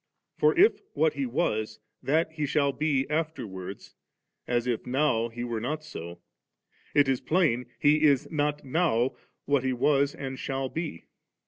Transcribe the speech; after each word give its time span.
For 0.35 0.57
if, 0.57 0.81
what 0.95 1.13
He 1.13 1.27
was, 1.27 1.79
that 2.01 2.31
He 2.31 2.47
shall 2.47 2.71
be 2.73 3.07
afterwards, 3.07 3.93
as 4.47 4.65
if 4.65 4.87
now 4.87 5.29
He 5.29 5.43
were 5.43 5.61
not 5.61 5.83
so, 5.83 6.19
it 6.95 7.07
is 7.07 7.21
plain, 7.21 7.67
He 7.77 8.01
is 8.01 8.27
not 8.31 8.65
now 8.65 9.15
what 9.45 9.63
He 9.63 9.73
was 9.73 10.15
and 10.15 10.39
shall 10.39 10.69
be. 10.69 11.05